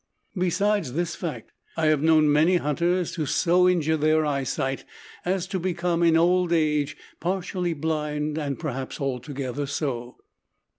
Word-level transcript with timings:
Besides 0.35 0.93
this 0.93 1.13
fact 1.13 1.51
I 1.77 1.85
have 1.85 2.01
known 2.01 2.31
many 2.33 2.57
hunters 2.57 3.11
to 3.11 3.27
so 3.27 3.69
injure 3.69 3.97
their 3.97 4.25
eyesight 4.25 4.83
as 5.25 5.45
to 5.45 5.59
become, 5.59 6.01
in 6.01 6.17
old 6.17 6.51
age, 6.51 6.97
partially 7.19 7.73
blind 7.73 8.35
and 8.35 8.57
perhaps 8.57 8.99
altogether 8.99 9.67
so. 9.67 10.17